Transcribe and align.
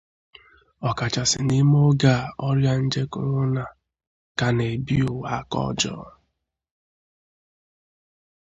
ọkachasị 0.89 1.39
n'ime 1.47 1.77
oge 1.89 2.11
a 2.17 2.19
ọrịa 2.47 2.73
nje 2.83 3.01
korona 3.13 3.63
ka 4.37 4.47
na-ebi 4.55 4.95
ụwa 5.11 5.27
aka 5.37 5.57
ọjọọ. 5.69 6.07